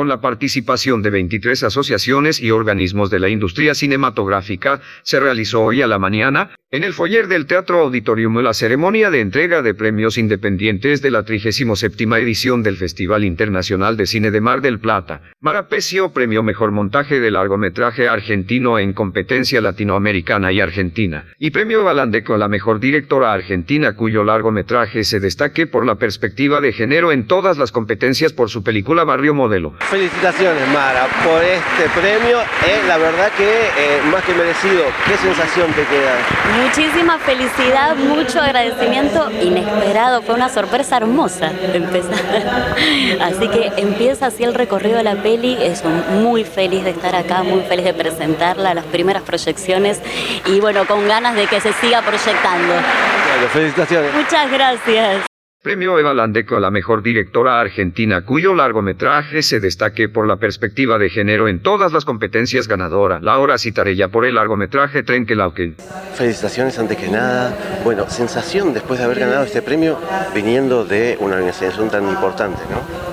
[0.00, 5.82] con la participación de 23 asociaciones y organismos de la industria cinematográfica, se realizó hoy
[5.82, 10.16] a la mañana, en el foyer del Teatro Auditorium, la ceremonia de entrega de premios
[10.16, 15.20] independientes de la 37 edición del Festival Internacional de Cine de Mar del Plata.
[15.40, 21.24] Marapecio premio Mejor Montaje de Largometraje Argentino en competencia latinoamericana y argentina.
[21.40, 26.60] Y premio Balandeco a la Mejor Directora Argentina cuyo largometraje se destaque por la perspectiva
[26.60, 29.74] de género en todas las competencias por su película Barrio Modelo.
[29.80, 34.84] Felicitaciones Mara por este premio, es la verdad que eh, más que merecido.
[35.04, 36.59] ¿Qué sensación te queda?
[36.62, 42.18] Muchísima felicidad, mucho agradecimiento inesperado, fue una sorpresa hermosa empezar.
[43.20, 47.42] Así que empieza así el recorrido de la peli, es muy feliz de estar acá,
[47.42, 50.00] muy feliz de presentarla, las primeras proyecciones
[50.46, 52.74] y bueno, con ganas de que se siga proyectando.
[52.74, 54.14] Bueno, felicitaciones.
[54.14, 55.29] Muchas gracias.
[55.62, 60.96] Premio Eva Landeco a la mejor directora argentina, cuyo largometraje se destaque por la perspectiva
[60.96, 63.20] de género en todas las competencias ganadora.
[63.20, 65.76] Laura ya por el largometraje Trenkelauken.
[66.14, 67.54] Felicitaciones antes que nada.
[67.84, 69.98] Bueno, sensación después de haber ganado este premio
[70.34, 73.09] viniendo de una organización tan importante, ¿no?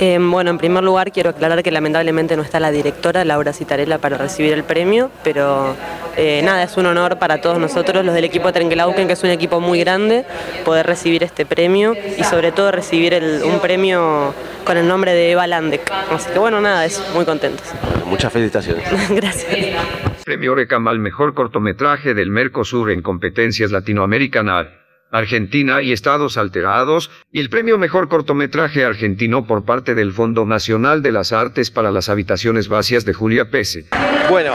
[0.00, 3.98] Em, bueno, en primer lugar quiero aclarar que lamentablemente no está la directora Laura Citarella
[3.98, 5.74] para recibir el premio, pero
[6.16, 9.30] eh, nada, es un honor para todos nosotros, los del equipo Trenkelauken, que es un
[9.30, 10.24] equipo muy grande,
[10.64, 14.32] poder recibir este premio y sobre todo recibir un premio
[14.64, 15.90] con el nombre de Eva Landek.
[16.12, 17.66] Así que bueno, nada, es muy contentos.
[18.06, 18.84] muchas felicitaciones.
[19.10, 19.76] Gracias.
[20.24, 24.77] Premio Recama al mejor cortometraje del Mercosur en competencias latinoamericanas.
[25.10, 31.02] Argentina y Estados Alterados, y el premio Mejor Cortometraje Argentino por parte del Fondo Nacional
[31.02, 33.86] de las Artes para las Habitaciones Vacías de Julia Pese.
[34.30, 34.52] Bueno,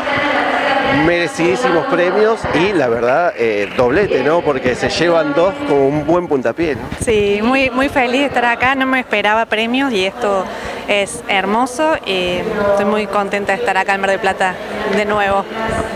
[1.05, 4.41] merecidísimos premios y la verdad, eh, doblete, ¿no?
[4.41, 6.81] Porque se llevan dos con un buen puntapié, ¿no?
[6.99, 10.45] Sí, muy, muy feliz de estar acá, no me esperaba premios y esto
[10.87, 12.41] es hermoso y
[12.71, 14.55] estoy muy contenta de estar acá en Mar del Plata
[14.95, 15.45] de nuevo.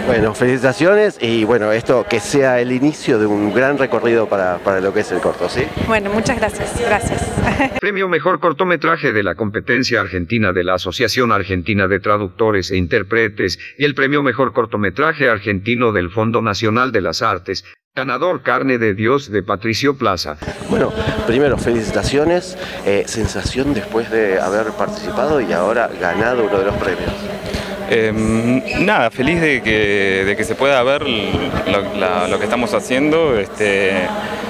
[0.07, 4.79] Bueno, felicitaciones y bueno, esto que sea el inicio de un gran recorrido para, para
[4.79, 5.63] lo que es el corto, ¿sí?
[5.85, 7.29] Bueno, muchas gracias, gracias.
[7.81, 13.59] Premio Mejor Cortometraje de la competencia argentina de la Asociación Argentina de Traductores e Intérpretes
[13.77, 18.93] y el Premio Mejor Cortometraje Argentino del Fondo Nacional de las Artes Ganador Carne de
[18.93, 20.37] Dios de Patricio Plaza.
[20.69, 20.93] Bueno,
[21.25, 27.11] primero felicitaciones, eh, sensación después de haber participado y ahora ganado uno de los premios.
[27.89, 33.37] Em, nada, feliz de que, se pueda ver lo, que estamos haciendo.
[33.39, 34.03] Este,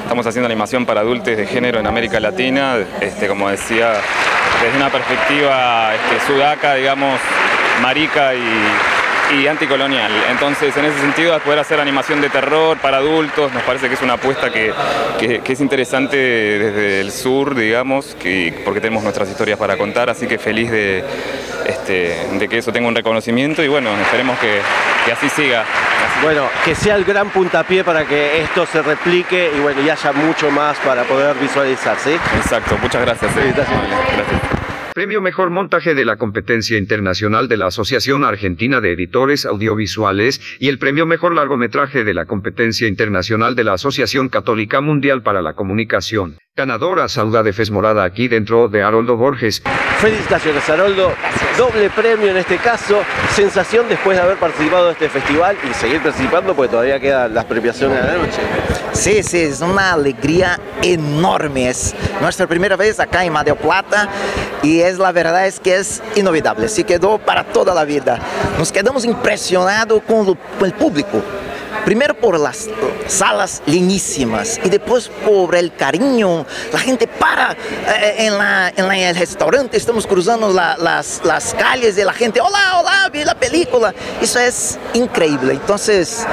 [0.03, 3.93] estamos haciendo animación para adultos de género en América Latina, este, como decía,
[4.61, 7.19] desde una perspectiva este, sudaca, digamos,
[7.81, 8.41] marica y,
[9.35, 10.11] y anticolonial.
[10.29, 14.01] Entonces, en ese sentido, poder hacer animación de terror para adultos, nos parece que es
[14.01, 14.73] una apuesta que,
[15.45, 20.37] es interesante desde el sur, digamos, que, porque tenemos nuestras historias para contar, así que
[20.37, 21.03] feliz de,
[21.65, 24.61] este, de que eso tenga un reconocimiento y bueno, esperemos que,
[25.11, 25.63] así siga.
[26.21, 30.11] Bueno, que sea el gran puntapié para que esto se replique y bueno, y haya
[30.11, 32.17] mucho más para poder visualizar, ¿sí?
[32.37, 33.31] Exacto, muchas gracias.
[33.37, 33.53] Eh.
[33.55, 34.56] gracias.
[34.97, 40.69] Premio Mejor Montaje de la Competencia Internacional de la Asociación Argentina de Editores Audiovisuales y
[40.69, 45.53] el Premio Mejor Largometraje de la Competencia Internacional de la Asociación Católica Mundial para la
[45.53, 46.39] Comunicación.
[46.55, 49.61] Ganadora Sauda de Fez Morada aquí dentro de Haroldo Borges.
[49.99, 51.13] Felicitaciones Haroldo,
[51.59, 53.03] doble premio en este caso,
[53.37, 57.45] sensación después de haber participado de este festival y seguir participando porque todavía quedan las
[57.45, 58.39] premiaciones de la noche.
[58.93, 64.09] Sí, sí, es una alegría enorme, es nuestra primera vez acá en Mar del Plata
[64.63, 68.17] y es la verdad es que es inolvidable, se quedó para toda la vida.
[68.57, 70.35] Nos quedamos impresionados con
[70.65, 71.21] el público.
[71.87, 72.67] Primero por las
[73.07, 76.45] salas llenísimas y después por el cariño.
[76.73, 78.27] La gente para eh,
[78.75, 83.93] en, el restaurante, estamos cruzando las, calles y la gente, hola, hola, vi la película.
[84.21, 85.53] Eso es increíble.
[85.53, 86.27] Entonces,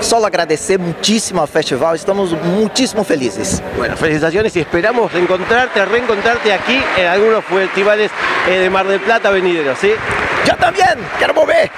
[0.00, 3.62] solo agradecer muchísimo al festival, estamos muchísimo felices.
[3.76, 8.10] Bueno, felicitaciones y esperamos reencontrarte, reencontrarte aquí en algunos festivales
[8.48, 9.90] eh, de Mar del Plata venideros, ¿sí?
[10.62, 11.68] También, quiero mover.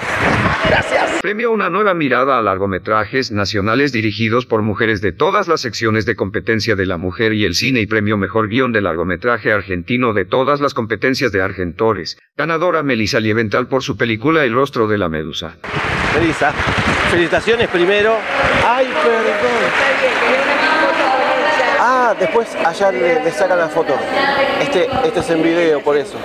[0.69, 1.19] Gracias.
[1.23, 6.15] Premio Una Nueva Mirada a largometrajes nacionales dirigidos por mujeres de todas las secciones de
[6.15, 10.25] competencia de la mujer y el cine y Premio Mejor Guión de Largometraje Argentino de
[10.25, 12.19] todas las competencias de Argentores.
[12.37, 15.55] Ganadora Melissa Lieventhal por su película El rostro de la medusa.
[16.13, 16.51] Melissa,
[17.09, 18.15] felicitaciones primero.
[18.63, 19.95] Ay, perdón.
[21.79, 23.95] Ah, después allá le, le sacan la foto.
[24.61, 26.19] Este, este es en video, por eso.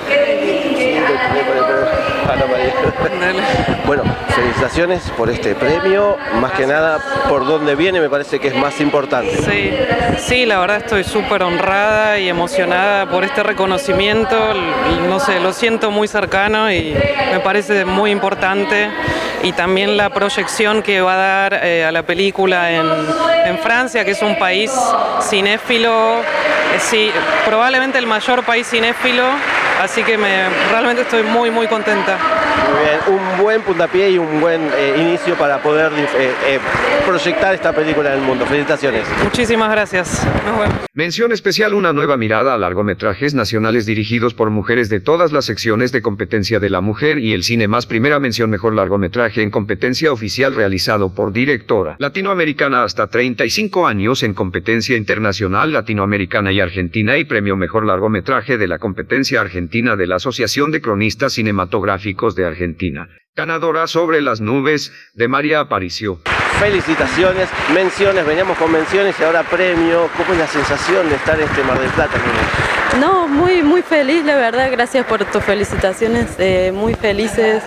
[3.86, 6.16] Bueno, felicitaciones por este premio.
[6.40, 6.98] Más que nada,
[7.28, 9.36] por dónde viene me parece que es más importante.
[9.42, 9.72] Sí,
[10.18, 14.36] sí, la verdad estoy súper honrada y emocionada por este reconocimiento.
[15.08, 16.94] No sé, lo siento muy cercano y
[17.32, 18.90] me parece muy importante.
[19.42, 22.86] Y también la proyección que va a dar eh, a la película en,
[23.46, 24.70] en Francia, que es un país
[25.22, 27.10] cinéfilo, eh, sí,
[27.46, 29.24] probablemente el mayor país cinéfilo.
[29.80, 32.18] Así que me, realmente estoy muy, muy contenta.
[32.70, 36.58] Muy bien, un buen puntapié y un buen eh, inicio para poder eh, eh,
[37.06, 38.46] proyectar esta película en el mundo.
[38.46, 39.06] Felicitaciones.
[39.22, 40.26] Muchísimas gracias.
[40.44, 40.90] Nos vemos.
[40.92, 45.92] Mención especial Una nueva mirada a largometrajes nacionales dirigidos por mujeres de todas las secciones
[45.92, 50.12] de competencia de la mujer y el cine más primera mención mejor largometraje en competencia
[50.12, 57.24] oficial realizado por directora latinoamericana hasta 35 años en competencia internacional latinoamericana y argentina y
[57.24, 63.08] premio mejor largometraje de la competencia argentina de la Asociación de Cronistas Cinematográficos de Argentina.
[63.36, 66.20] Ganadora sobre las nubes de María Aparicio.
[66.58, 70.10] Felicitaciones, menciones, veníamos con menciones y ahora premio.
[70.16, 72.18] ¿Cómo es la sensación de estar en este Mar del Plata?
[73.00, 74.68] No, muy, muy feliz, la verdad.
[74.70, 76.26] Gracias por tus felicitaciones.
[76.38, 77.62] eh, muy felices.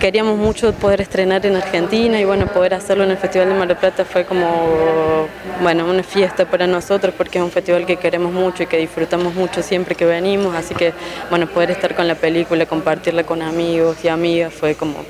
[0.00, 3.66] Queríamos mucho poder estrenar en Argentina y bueno, poder hacerlo en el Festival de Mar
[3.66, 5.26] del Plata fue como,
[5.60, 9.34] bueno, una fiesta para nosotros porque es un festival que queremos mucho y que disfrutamos
[9.34, 10.54] mucho siempre que venimos.
[10.54, 10.92] Así que,
[11.30, 15.04] bueno, poder estar con la película, compartirla con amigos y amigas fue como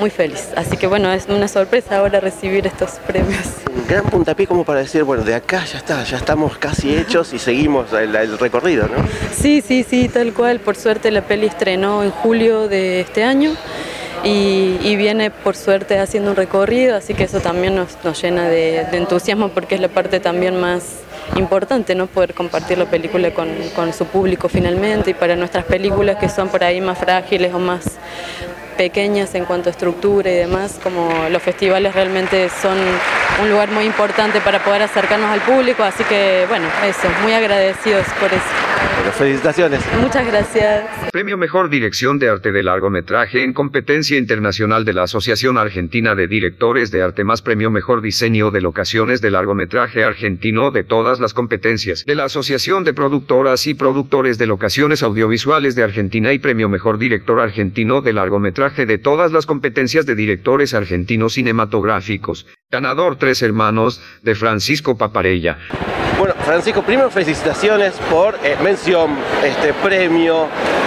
[0.00, 0.48] muy feliz.
[0.56, 3.44] Así que bueno, es una sorpresa ahora recibir estos premios.
[3.72, 7.32] Un gran puntapié como para decir, bueno, de acá ya está, ya estamos casi hechos
[7.32, 8.96] y seguimos el, el recorrido, ¿no?
[9.32, 10.58] Sí, sí, sí, tal cual.
[10.58, 13.52] Por suerte la peli estrenó en julio de este año
[14.24, 18.86] y, viene por suerte haciendo un recorrido, así que eso también nos, nos llena de,
[18.90, 21.00] de entusiasmo porque es la parte también más
[21.36, 22.06] importante, ¿no?
[22.06, 26.48] Poder compartir la película con, con su público finalmente y para nuestras películas que son
[26.48, 27.84] por ahí más frágiles o más
[28.76, 32.76] pequeñas en cuanto a estructura y demás, como los festivales realmente son
[33.42, 38.04] un lugar muy importante para poder acercarnos al público, así que bueno, eso, muy agradecidos
[38.20, 38.63] por eso.
[39.14, 39.80] Felicitaciones.
[40.00, 40.84] Muchas gracias.
[41.12, 46.26] Premio Mejor Dirección de Arte de Largometraje en competencia internacional de la Asociación Argentina de
[46.26, 51.32] Directores de Arte más Premio Mejor Diseño de Locaciones de Largometraje Argentino de todas las
[51.32, 56.68] competencias de la Asociación de Productoras y Productores de Locaciones Audiovisuales de Argentina y Premio
[56.68, 62.46] Mejor Director Argentino de Largometraje de todas las competencias de directores argentinos cinematográficos.
[62.70, 65.58] Ganador Tres Hermanos de Francisco Paparella.
[66.18, 69.10] Bueno, Francisco, primero felicitaciones por eh, mención,
[69.42, 70.46] este premio,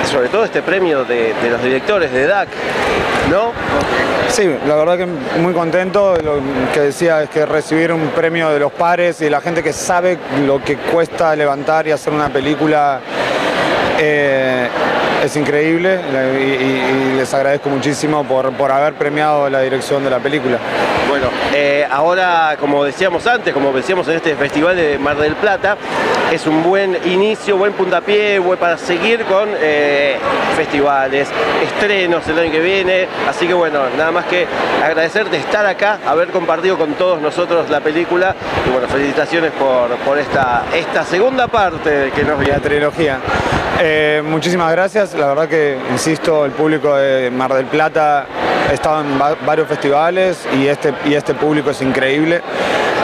[0.10, 2.48] sobre todo este premio de, los directores de DAC,
[3.30, 3.52] ¿no?
[4.30, 5.06] Sí, la verdad que
[5.40, 6.16] muy contento.
[6.18, 6.40] Lo
[6.74, 9.74] que decía es que recibir un premio de los pares y de la gente que
[9.74, 13.02] sabe lo que cuesta levantar y hacer una película
[14.00, 14.70] eh,
[15.24, 20.10] es increíble y, y- y les agradezco muchísimo por, por haber premiado la dirección de
[20.10, 20.58] la película.
[21.10, 25.78] Bueno, eh, ahora, como decíamos antes, como decíamos en este festival de Mar del Plata,
[26.32, 30.18] es un buen inicio, buen puntapié buen para seguir con eh,
[30.56, 31.30] festivales,
[31.64, 33.08] estrenos el año que viene.
[33.28, 34.46] Así que bueno, nada más que
[34.84, 38.36] agradecerte estar acá, haber compartido con todos nosotros la película
[38.68, 42.60] y bueno, felicitaciones por, por esta, esta segunda parte que nos La viene.
[42.60, 43.20] trilogía.
[43.80, 45.14] Eh, muchísimas gracias.
[45.14, 48.26] La verdad que, insisto, el público de Mar del Plata
[48.70, 52.42] ha estado en va- varios festivales y este, y este público es increíble.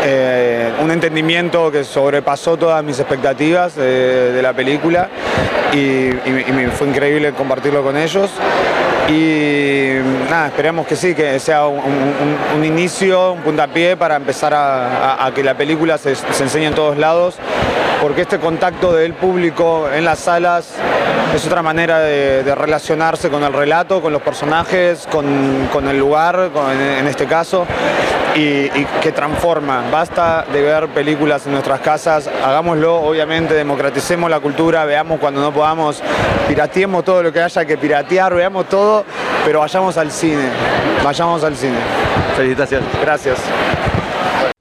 [0.06, 5.08] Eh, un entendimiento que sobrepasó todas mis expectativas eh, de la película
[5.72, 6.10] y,
[6.77, 8.30] fue increíble compartirlo con ellos.
[9.10, 9.92] Y
[10.30, 11.80] nada, esperamos que sí, que sea un,
[12.56, 16.98] un- inicio, un puntapié para empezar a que la película se, se enseñe en todos
[16.98, 17.36] lados,
[18.03, 20.74] porque este contacto del público en las salas
[21.33, 25.98] es otra manera de, de relacionarse con el relato, con los personajes, con, con el
[25.98, 27.65] lugar, con- en este caso,
[28.36, 29.86] y, y que transforma.
[29.89, 35.53] Basta de ver películas en nuestras casas, hagámoslo, obviamente, democraticemos la cultura, veamos cuando no
[35.53, 36.03] podamos,
[36.50, 39.05] pirateemos todo lo que haya que piratear, veamos todo,
[39.45, 40.50] pero vayamos al cine,
[41.05, 41.77] vayamos al cine.
[42.36, 42.89] Felicitaciones.
[43.01, 43.38] Gracias.